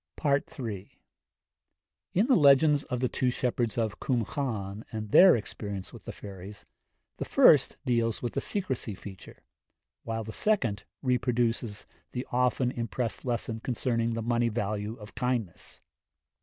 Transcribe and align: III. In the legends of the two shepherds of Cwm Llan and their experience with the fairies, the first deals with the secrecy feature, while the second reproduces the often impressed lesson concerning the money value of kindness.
III. 0.57 0.99
In 2.13 2.25
the 2.25 2.35
legends 2.35 2.83
of 2.85 3.01
the 3.01 3.07
two 3.07 3.29
shepherds 3.29 3.77
of 3.77 3.99
Cwm 3.99 4.35
Llan 4.35 4.83
and 4.91 5.09
their 5.11 5.35
experience 5.35 5.93
with 5.93 6.05
the 6.05 6.11
fairies, 6.11 6.65
the 7.17 7.23
first 7.25 7.77
deals 7.85 8.19
with 8.19 8.33
the 8.33 8.41
secrecy 8.41 8.95
feature, 8.95 9.43
while 10.01 10.23
the 10.23 10.33
second 10.33 10.85
reproduces 11.03 11.85
the 12.13 12.25
often 12.31 12.71
impressed 12.71 13.25
lesson 13.25 13.59
concerning 13.59 14.15
the 14.15 14.23
money 14.23 14.49
value 14.49 14.95
of 14.95 15.13
kindness. 15.13 15.81